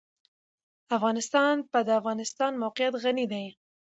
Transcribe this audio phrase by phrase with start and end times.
[0.97, 3.45] افغانستان په د افغانستان د موقعیت غني دی.